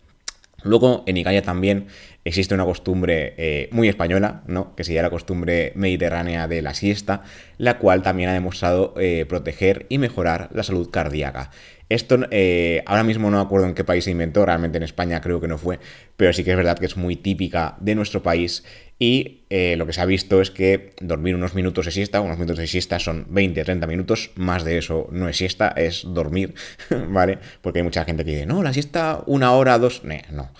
Luego 0.67 1.05
en 1.07 1.17
Icaya 1.17 1.43
también 1.43 1.87
existe 2.25 2.55
una 2.55 2.65
costumbre 2.65 3.35
eh, 3.39 3.69
muy 3.71 3.89
española, 3.89 4.43
¿no? 4.47 4.75
que 4.75 4.85
sería 4.85 5.03
la 5.03 5.11
costumbre 5.11 5.73
mediterránea 5.77 6.49
de 6.49 6.61
la 6.61 6.75
siesta, 6.75 7.23
la 7.57 7.79
cual 7.79 8.03
también 8.03 8.29
ha 8.29 8.33
demostrado 8.33 8.95
eh, 8.99 9.25
proteger 9.29 9.87
y 9.89 9.99
mejorar 9.99 10.51
la 10.53 10.65
salud 10.65 10.91
cardíaca. 10.91 11.51
Esto 11.89 12.19
eh, 12.31 12.83
ahora 12.87 13.05
mismo 13.05 13.31
no 13.31 13.37
me 13.37 13.43
acuerdo 13.45 13.67
en 13.67 13.75
qué 13.75 13.85
país 13.85 14.05
se 14.05 14.11
inventó, 14.11 14.45
realmente 14.45 14.77
en 14.79 14.83
España 14.83 15.21
creo 15.21 15.41
que 15.41 15.47
no 15.47 15.57
fue, 15.57 15.79
pero 16.17 16.33
sí 16.33 16.43
que 16.43 16.51
es 16.51 16.57
verdad 16.57 16.79
que 16.79 16.87
es 16.87 16.97
muy 16.97 17.15
típica 17.15 17.77
de 17.81 17.95
nuestro 17.95 18.23
país 18.23 18.65
y 18.99 19.43
eh, 19.51 19.77
lo 19.77 19.87
que 19.87 19.93
se 19.93 20.01
ha 20.01 20.07
visto 20.07 20.41
es 20.41 20.51
que 20.51 20.95
dormir 21.01 21.35
unos 21.35 21.55
minutos 21.55 21.85
de 21.85 21.93
siesta, 21.93 22.21
unos 22.21 22.39
minutos 22.39 22.59
de 22.59 22.67
siesta 22.67 22.99
son 22.99 23.27
20-30 23.29 23.87
minutos, 23.87 24.31
más 24.35 24.65
de 24.65 24.79
eso 24.79 25.07
no 25.13 25.29
es 25.29 25.37
siesta, 25.37 25.69
es 25.69 26.03
dormir, 26.07 26.55
¿vale? 27.09 27.39
Porque 27.61 27.81
hay 27.81 27.83
mucha 27.85 28.05
gente 28.05 28.25
que 28.25 28.33
dice, 28.33 28.47
no, 28.47 28.63
la 28.63 28.73
siesta 28.73 29.23
una 29.27 29.53
hora, 29.53 29.79
dos, 29.79 30.03
no. 30.05 30.51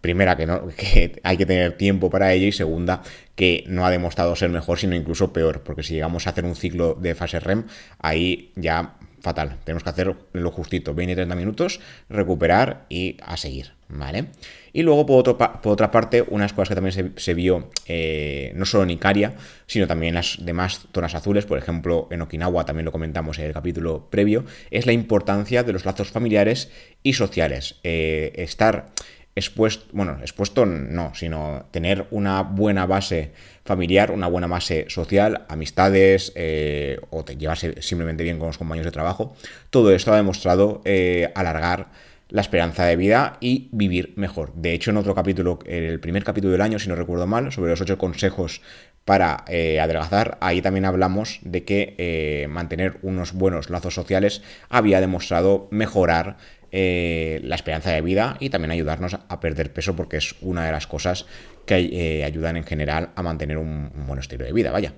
Primera, 0.00 0.36
que, 0.36 0.44
no, 0.44 0.66
que 0.76 1.18
hay 1.22 1.36
que 1.38 1.46
tener 1.46 1.78
tiempo 1.78 2.10
para 2.10 2.32
ello 2.34 2.46
y 2.46 2.52
segunda, 2.52 3.02
que 3.36 3.64
no 3.68 3.86
ha 3.86 3.90
demostrado 3.90 4.36
ser 4.36 4.50
mejor, 4.50 4.78
sino 4.78 4.94
incluso 4.94 5.32
peor, 5.32 5.62
porque 5.62 5.82
si 5.82 5.94
llegamos 5.94 6.26
a 6.26 6.30
hacer 6.30 6.44
un 6.44 6.56
ciclo 6.56 6.94
de 6.94 7.14
fase 7.14 7.40
REM, 7.40 7.64
ahí 8.00 8.52
ya 8.56 8.96
fatal. 9.24 9.56
Tenemos 9.64 9.82
que 9.82 9.90
hacer 9.90 10.14
lo 10.32 10.50
justito, 10.52 10.94
20-30 10.94 11.34
minutos, 11.34 11.80
recuperar 12.08 12.84
y 12.88 13.16
a 13.22 13.36
seguir, 13.36 13.72
¿vale? 13.88 14.26
Y 14.72 14.82
luego, 14.82 15.06
por, 15.06 15.28
otra 15.28 15.90
parte, 15.90 16.22
unas 16.28 16.52
cosas 16.52 16.68
que 16.68 16.74
también 16.74 17.14
se, 17.16 17.34
vio 17.34 17.70
eh, 17.86 18.52
no 18.54 18.66
solo 18.66 18.84
en 18.84 18.90
Icaria, 18.90 19.34
sino 19.66 19.86
también 19.86 20.10
en 20.10 20.14
las 20.16 20.44
demás 20.44 20.86
zonas 20.92 21.14
azules, 21.14 21.46
por 21.46 21.58
ejemplo, 21.58 22.06
en 22.10 22.22
Okinawa, 22.22 22.64
también 22.64 22.84
lo 22.84 22.92
comentamos 22.92 23.38
en 23.38 23.46
el 23.46 23.52
capítulo 23.52 24.08
previo, 24.10 24.44
es 24.70 24.86
la 24.86 24.92
importancia 24.92 25.62
de 25.62 25.72
los 25.72 25.84
lazos 25.84 26.10
familiares 26.10 26.70
y 27.02 27.14
sociales. 27.14 27.76
Eh, 27.82 28.32
estar 28.36 28.90
expuesto, 29.36 29.86
bueno, 29.92 30.18
expuesto 30.20 30.64
no, 30.66 31.14
sino 31.14 31.66
tener 31.70 32.06
una 32.10 32.42
buena 32.42 32.86
base 32.86 33.32
familiar, 33.64 34.10
una 34.10 34.28
buena 34.28 34.46
base 34.46 34.86
social, 34.88 35.44
amistades, 35.48 36.32
eh, 36.36 37.00
o 37.10 37.24
te 37.24 37.36
llevarse 37.36 37.82
simplemente 37.82 38.22
bien 38.22 38.38
con 38.38 38.48
los 38.48 38.58
compañeros 38.58 38.86
de 38.86 38.92
trabajo. 38.92 39.34
Todo 39.70 39.92
esto 39.92 40.12
ha 40.12 40.16
demostrado 40.16 40.82
eh, 40.84 41.32
alargar 41.34 41.88
la 42.28 42.40
esperanza 42.40 42.84
de 42.84 42.96
vida 42.96 43.36
y 43.40 43.68
vivir 43.72 44.12
mejor. 44.16 44.52
De 44.54 44.72
hecho, 44.72 44.90
en 44.90 44.96
otro 44.96 45.14
capítulo, 45.14 45.58
el 45.66 46.00
primer 46.00 46.24
capítulo 46.24 46.52
del 46.52 46.62
año, 46.62 46.78
si 46.78 46.88
no 46.88 46.94
recuerdo 46.94 47.26
mal, 47.26 47.52
sobre 47.52 47.70
los 47.70 47.80
ocho 47.80 47.98
consejos 47.98 48.60
para 49.04 49.44
eh, 49.48 49.78
adelgazar, 49.80 50.38
ahí 50.40 50.62
también 50.62 50.86
hablamos 50.86 51.40
de 51.42 51.64
que 51.64 52.46
mantener 52.48 52.96
unos 53.02 53.34
buenos 53.34 53.68
lazos 53.68 53.94
sociales 53.94 54.42
había 54.70 55.00
demostrado 55.00 55.68
mejorar 55.70 56.38
eh, 56.76 57.38
la 57.44 57.54
esperanza 57.54 57.92
de 57.92 58.00
vida 58.00 58.36
y 58.40 58.50
también 58.50 58.72
ayudarnos 58.72 59.14
a 59.14 59.38
perder 59.38 59.72
peso 59.72 59.94
porque 59.94 60.16
es 60.16 60.34
una 60.40 60.66
de 60.66 60.72
las 60.72 60.88
cosas 60.88 61.24
que 61.66 61.76
eh, 61.76 62.24
ayudan 62.24 62.56
en 62.56 62.64
general 62.64 63.10
a 63.14 63.22
mantener 63.22 63.58
un, 63.58 63.92
buen 64.08 64.18
estilo 64.18 64.44
de 64.44 64.52
vida, 64.52 64.72
vaya. 64.72 64.92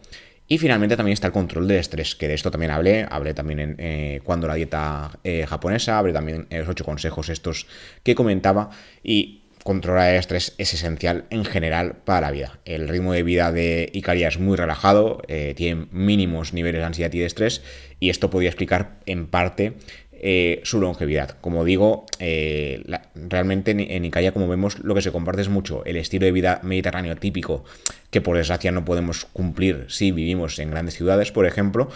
Y 0.48 0.56
finalmente 0.56 0.96
también 0.96 1.12
está 1.12 1.26
el 1.26 1.34
control 1.34 1.68
del 1.68 1.76
estrés, 1.76 2.14
que 2.14 2.28
de 2.28 2.34
esto 2.34 2.50
también 2.50 2.70
hablé, 2.70 3.06
hablé 3.10 3.34
también 3.34 3.60
en 3.60 3.76
eh, 3.78 4.20
cuando 4.24 4.46
la 4.46 4.54
dieta 4.54 5.10
japonesa, 5.46 5.98
hablé 5.98 6.14
también 6.14 6.46
en 6.48 6.60
los 6.60 6.68
ocho 6.70 6.82
consejos 6.86 7.28
estos 7.28 7.66
que 8.02 8.14
comentaba 8.14 8.70
y 9.02 9.42
controlar 9.62 10.10
el 10.10 10.20
estrés 10.20 10.54
es 10.56 10.72
esencial 10.72 11.26
en 11.28 11.44
general 11.44 11.96
para 12.06 12.22
la 12.22 12.30
vida. 12.30 12.58
El 12.64 12.88
ritmo 12.88 13.12
de 13.12 13.22
vida 13.22 13.52
de 13.52 13.90
Icaria 13.92 14.28
es 14.28 14.38
muy 14.38 14.56
relajado, 14.56 15.20
tiene 15.56 15.88
mínimos 15.90 16.54
niveles 16.54 16.80
de 16.80 16.86
ansiedad 16.86 17.12
y 17.12 17.18
de 17.18 17.26
estrés 17.26 17.62
y 17.98 18.10
esto 18.10 18.30
podría 18.30 18.50
explicar 18.50 19.00
en 19.04 19.26
parte 19.26 19.74
eh, 20.20 20.60
su 20.64 20.80
longevidad. 20.80 21.36
Como 21.40 21.64
digo, 21.64 22.06
eh, 22.18 22.82
realmente 23.14 23.72
en, 23.72 24.04
Icaya, 24.04 24.32
como 24.32 24.48
vemos, 24.48 24.78
lo 24.80 24.94
que 24.94 25.02
se 25.02 25.12
comparte 25.12 25.42
es 25.42 25.48
mucho 25.48 25.84
el 25.84 25.96
estilo 25.96 26.26
de 26.26 26.32
vida 26.32 26.60
mediterráneo 26.62 27.16
típico, 27.16 27.64
que 28.10 28.20
por 28.20 28.36
desgracia 28.36 28.72
no 28.72 28.84
podemos 28.84 29.26
cumplir 29.26 29.86
si 29.88 30.12
vivimos 30.12 30.58
en 30.58 30.70
grandes 30.70 30.94
ciudades, 30.94 31.32
por 31.32 31.46
ejemplo, 31.46 31.88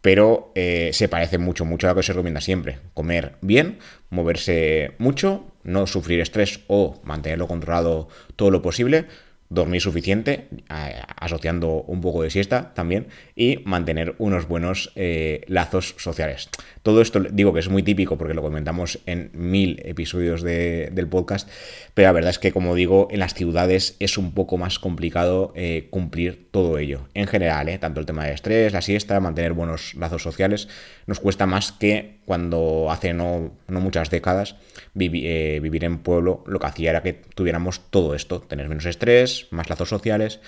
pero 0.00 0.52
eh, 0.54 0.90
se 0.92 1.08
parece 1.08 1.38
mucho, 1.38 1.64
mucho 1.64 1.86
a 1.86 1.90
lo 1.90 1.96
que 1.96 2.02
se 2.02 2.12
recomienda 2.12 2.40
siempre. 2.40 2.78
Comer 2.94 3.34
bien, 3.40 3.78
moverse 4.10 4.92
mucho, 4.98 5.46
no 5.64 5.86
sufrir 5.86 6.20
estrés 6.20 6.60
o 6.68 7.00
mantenerlo 7.04 7.48
controlado 7.48 8.08
todo 8.36 8.50
lo 8.50 8.62
posible, 8.62 9.06
dormir 9.50 9.80
suficiente, 9.80 10.48
asociando 10.68 11.82
un 11.82 12.00
poco 12.00 12.22
de 12.22 12.30
siesta 12.30 12.74
también, 12.74 13.06
y 13.34 13.60
mantener 13.64 14.14
unos 14.18 14.46
buenos 14.46 14.92
eh, 14.94 15.42
lazos 15.46 15.94
sociales. 15.98 16.50
Todo 16.82 17.00
esto 17.00 17.20
digo 17.20 17.52
que 17.54 17.60
es 17.60 17.68
muy 17.68 17.82
típico 17.82 18.18
porque 18.18 18.34
lo 18.34 18.42
comentamos 18.42 18.98
en 19.06 19.30
mil 19.32 19.80
episodios 19.84 20.42
del 20.42 21.08
podcast, 21.08 21.48
pero 21.94 22.08
la 22.08 22.12
verdad 22.12 22.30
es 22.30 22.38
que 22.38 22.52
como 22.52 22.74
digo, 22.74 23.08
en 23.10 23.20
las 23.20 23.34
ciudades 23.34 23.96
es 24.00 24.18
un 24.18 24.32
poco 24.32 24.58
más 24.58 24.78
complicado 24.78 25.52
eh, 25.54 25.88
cumplir 25.90 26.48
todo 26.50 26.78
ello. 26.78 27.08
En 27.14 27.26
general, 27.26 27.68
eh, 27.68 27.78
tanto 27.78 28.00
el 28.00 28.06
tema 28.06 28.24
de 28.24 28.34
estrés, 28.34 28.72
la 28.72 28.82
siesta, 28.82 29.18
mantener 29.20 29.54
buenos 29.54 29.94
lazos 29.94 30.22
sociales, 30.22 30.68
nos 31.06 31.20
cuesta 31.20 31.46
más 31.46 31.72
que 31.72 32.17
cuando 32.28 32.88
hace 32.90 33.14
no, 33.14 33.52
muchas 33.68 34.10
décadas 34.10 34.56
vivir 34.92 35.84
en 35.84 35.96
pueblo 35.96 36.44
lo 36.46 36.58
que 36.60 36.66
hacía 36.66 36.90
era 36.90 37.02
que 37.02 37.14
tuviéramos 37.14 37.80
todo 37.88 38.14
esto, 38.14 38.42
tener 38.42 38.68
menos 38.68 38.84
estrés, 38.84 39.46
más 39.50 39.70
lazos 39.70 39.88
sociales, 39.88 40.38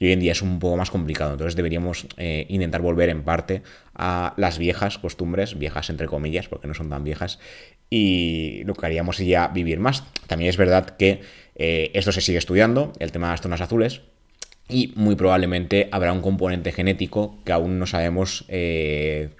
y 0.00 0.06
hoy 0.06 0.14
en 0.14 0.18
día 0.18 0.32
es 0.32 0.42
un 0.42 0.58
poco 0.58 0.76
más 0.76 0.90
complicado. 0.90 1.30
Entonces 1.30 1.54
deberíamos 1.54 2.08
eh, 2.16 2.44
intentar 2.48 2.82
volver 2.82 3.08
en 3.08 3.22
parte 3.22 3.62
a 3.94 4.34
las 4.36 4.58
viejas 4.58 4.98
costumbres, 4.98 5.56
viejas 5.56 5.90
entre 5.90 6.08
comillas, 6.08 6.48
porque 6.48 6.66
no 6.66 6.74
son 6.74 6.90
tan 6.90 7.04
viejas, 7.04 7.38
y 7.88 8.64
lo 8.64 8.74
que 8.74 8.86
haríamos 8.86 9.18
sería 9.18 9.46
vivir 9.46 9.78
más. 9.78 10.02
También 10.26 10.50
es 10.50 10.56
verdad 10.56 10.96
que 10.96 11.20
eh, 11.54 11.92
esto 11.94 12.10
se 12.10 12.20
sigue 12.20 12.38
estudiando, 12.38 12.92
el 12.98 13.12
tema 13.12 13.28
de 13.28 13.34
las 13.34 13.42
zonas 13.42 13.60
azules, 13.60 14.00
y 14.68 14.92
muy 14.96 15.16
probablemente 15.16 15.88
habrá 15.92 16.12
un 16.12 16.20
componente 16.20 16.72
genético 16.72 17.38
que 17.44 17.52
aún 17.52 17.78
no 17.78 17.86
sabemos 17.86 18.44
100% 18.48 18.48
eh, 18.48 19.30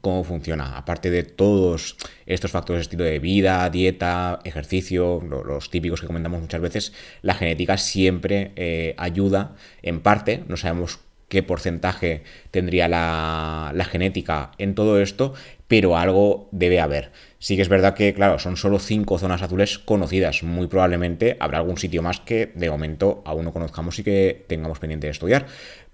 cómo 0.00 0.22
funciona. 0.22 0.76
Aparte 0.76 1.10
de 1.10 1.24
todos 1.24 1.96
estos 2.26 2.50
factores 2.50 2.80
de 2.80 2.82
estilo 2.82 3.04
de 3.04 3.18
vida, 3.18 3.68
dieta, 3.70 4.40
ejercicio, 4.44 5.20
los 5.20 5.70
típicos 5.70 6.00
que 6.00 6.06
comentamos 6.06 6.40
muchas 6.40 6.60
veces, 6.60 6.92
la 7.22 7.34
genética 7.34 7.78
siempre 7.78 8.52
eh, 8.56 8.94
ayuda 8.98 9.56
en 9.82 10.00
parte, 10.00 10.44
no 10.46 10.56
sabemos 10.56 11.00
qué 11.28 11.42
porcentaje 11.42 12.22
tendría 12.50 12.88
la, 12.88 13.86
genética 13.90 14.52
en 14.58 14.74
todo 14.74 15.00
esto, 15.00 15.34
pero 15.68 15.96
algo 15.96 16.48
debe 16.52 16.80
haber. 16.80 17.10
Sí 17.38 17.56
que 17.56 17.62
es 17.62 17.68
verdad 17.68 17.94
que, 17.94 18.14
claro, 18.14 18.38
son 18.38 18.56
solo 18.56 18.78
cinco 18.78 19.18
zonas 19.18 19.42
azules 19.42 19.78
conocidas. 19.78 20.42
Muy 20.42 20.66
probablemente 20.66 21.36
habrá 21.40 21.58
algún 21.58 21.78
sitio 21.78 22.02
más 22.02 22.20
que 22.20 22.52
de 22.54 22.70
momento 22.70 23.22
aún 23.24 23.44
no 23.44 23.52
conozcamos 23.52 23.98
y 23.98 24.04
que 24.04 24.44
tengamos 24.46 24.78
pendiente 24.78 25.06
de 25.06 25.12
estudiar, 25.12 25.46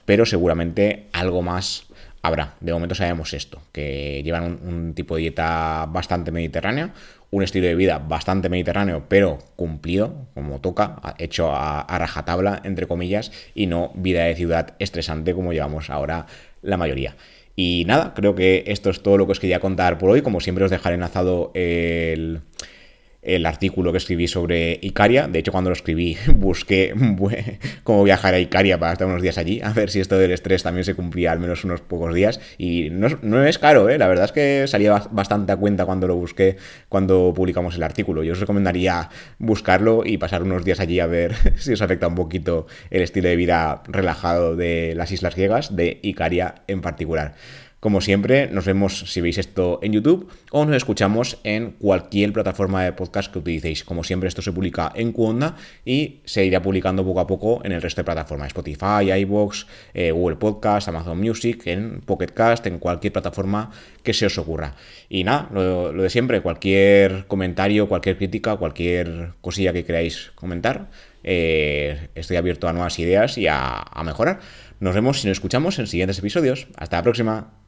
pero 0.05 0.27
seguramente 0.27 1.07
algo 1.13 1.43
más 1.43 1.87
habrá. 2.23 2.55
De 2.61 2.73
momento 2.73 2.95
sabemos 2.95 3.33
esto, 3.35 3.61
que 3.73 4.23
llevan 4.23 4.61
un, 4.63 4.95
tipo 4.95 5.17
de 5.17 5.23
dieta 5.23 5.87
bastante 5.89 6.31
mediterránea, 6.31 6.93
un 7.33 7.43
estilo 7.43 7.67
de 7.67 7.75
vida 7.75 7.99
bastante 7.99 8.51
mediterráneo, 8.51 9.07
pero 9.09 9.39
cumplido, 9.57 10.29
como 10.35 10.61
toca, 10.61 11.01
hecho 11.19 11.51
a, 11.51 11.99
rajatabla, 11.99 12.61
entre 12.63 12.87
comillas, 12.87 13.33
y 13.55 13.67
no 13.67 13.91
vida 13.95 14.25
de 14.25 14.37
ciudad 14.37 14.75
estresante 14.79 15.35
como 15.35 15.55
llevamos 15.55 15.89
ahora 15.89 16.27
la 16.61 16.77
mayoría. 16.77 17.17
Y 17.57 17.85
nada, 17.87 18.13
creo 18.15 18.35
que 18.35 18.65
esto 18.67 18.91
es 18.91 19.03
todo 19.03 19.17
lo 19.17 19.27
que 19.27 19.33
os 19.33 19.41
quería 19.41 19.61
contar 19.61 19.97
por 19.97 20.11
hoy. 20.11 20.21
Como 20.21 20.41
siempre 20.41 20.65
os 20.65 20.71
dejaré 20.71 20.95
enlazado 20.95 21.51
el 21.55 22.43
el 23.23 23.47
artículo 23.47 23.93
que 23.93 23.99
escribí 23.99 24.27
sobre 24.27 24.79
Icaria. 24.83 25.29
De 25.29 25.39
hecho, 25.39 25.53
cuando 25.53 25.71
lo 25.71 25.75
escribí, 25.75 26.17
busqué 26.35 26.93
cómo 27.85 28.03
viajar 28.03 28.35
a 28.35 28.41
Icaria 28.41 28.79
para 28.79 28.93
estar 28.93 29.07
unos 29.07 29.23
días 29.23 29.39
allí, 29.39 29.61
a 29.63 29.73
ver 29.73 29.91
si 29.91 30.01
esto 30.01 30.19
del 30.19 30.33
estrés 30.33 30.65
también 30.65 30.85
se 30.85 30.95
cumplía 30.95 31.33
al 31.33 31.39
menos 31.39 31.65
unos 31.65 31.81
pocos 31.81 32.13
días. 32.15 32.41
Y 32.59 32.91
no, 32.91 33.45
es 33.45 33.59
caro, 33.59 33.89
¿eh? 33.89 33.97
la 33.97 34.09
verdad 34.09 34.27
es 34.27 34.33
que 34.33 34.67
salía 34.67 35.03
bastante 35.11 35.53
a 35.53 35.57
cuenta 35.57 35.87
cuando 35.87 36.09
lo 36.09 36.17
busqué, 36.17 36.57
cuando 36.89 37.33
publicamos 37.35 37.77
el 37.77 37.83
artículo. 37.85 38.25
Yo 38.25 38.33
os 38.33 38.41
recomendaría 38.41 39.09
buscarlo 39.39 40.03
y 40.05 40.19
pasar 40.19 40.43
unos 40.43 40.65
días 40.65 40.81
allí 40.81 40.99
a 40.99 41.07
ver 41.07 41.35
si 41.57 41.73
os 41.73 41.83
afecta 41.83 42.09
un 42.09 42.17
poquito 42.17 42.67
el 42.91 43.03
estilo 43.03 43.29
de 43.29 43.37
vida 43.37 43.83
relajado 43.87 44.57
de 44.57 44.95
las 44.97 45.13
islas 45.13 45.37
griegas, 45.37 45.77
de 45.77 46.01
Icaria 46.03 46.57
en 46.67 46.81
particular. 46.81 47.35
Como 47.83 48.01
siempre, 48.01 48.47
nos 48.47 48.65
vemos 48.65 49.11
si 49.11 49.21
veis 49.21 49.39
esto 49.39 49.81
en 49.83 49.93
YouTube 49.93 50.31
o 50.53 50.65
nos 50.65 50.77
escuchamos 50.77 51.39
en 51.43 51.73
cualquier 51.73 52.33
plataforma 52.33 52.85
de 52.85 52.93
podcast 52.93 53.33
que 53.33 53.41
utilicéis. 53.41 53.83
Como 53.83 54.05
siempre, 54.05 54.29
esto 54.29 54.41
se 54.41 54.53
publica 54.53 54.93
en 54.95 55.11
Cuonda 55.11 55.57
y 55.85 56.21
se 56.25 56.45
irá 56.45 56.63
publicando 56.63 57.05
poco 57.05 57.19
a 57.19 57.27
poco 57.27 57.61
en 57.65 57.73
el 57.73 57.83
resto 57.83 58.03
de 58.03 58.05
plataformas. 58.05 58.47
Spotify, 58.47 59.11
iVoox, 59.23 59.67
eh, 59.95 60.13
Google 60.13 60.37
Podcast, 60.37 60.87
Amazon 60.87 61.19
Music, 61.19 61.67
en 61.67 62.03
Pocket 62.03 62.29
Cast, 62.29 62.69
en 62.69 62.79
cualquier 62.79 63.15
plataforma 63.15 63.73
que 64.05 64.13
se 64.13 64.27
os 64.27 64.39
ocurra. 64.39 64.77
Y 65.09 65.25
nada, 65.25 65.49
lo, 65.53 65.91
de 65.91 66.09
siempre, 66.09 66.41
cualquier 66.41 67.27
comentario, 67.27 67.89
cualquier 67.89 68.17
crítica, 68.17 68.55
cualquier 68.59 69.33
cosilla 69.41 69.73
que 69.73 69.85
queráis 69.85 70.31
comentar, 70.37 70.89
eh, 71.25 72.11
estoy 72.15 72.37
abierto 72.37 72.69
a 72.69 72.73
nuevas 72.73 73.01
ideas 73.01 73.39
y 73.39 73.49
a, 73.49 73.81
a 73.81 74.05
mejorar. 74.05 74.39
Nos 74.79 74.95
vemos 74.95 75.25
y 75.25 75.27
nos 75.27 75.39
escuchamos 75.39 75.81
en 75.81 75.89
siguientes 75.89 76.21
episodios. 76.21 76.69
Hasta 76.77 76.99
la 76.99 77.03
próxima. 77.03 77.62